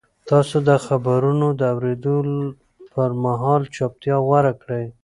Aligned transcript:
تاسو 0.29 0.57
د 0.67 0.69
خبرونو 0.85 1.47
د 1.59 1.61
اورېدو 1.73 2.15
پر 2.93 3.09
مهال 3.23 3.61
چوپتیا 3.75 4.15
غوره 4.25 4.53
کړئ. 4.61 4.85